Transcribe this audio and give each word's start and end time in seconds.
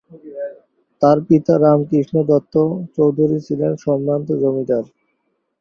তার 1.01 1.17
পিতা 1.27 1.53
রামকৃষ্ণ 1.57 2.15
দত্ত 2.29 2.53
চৌধুরী 2.95 3.37
ছিলেন 3.47 3.71
সম্ভ্রান্ত 3.85 4.27
জমিদার। 4.41 4.83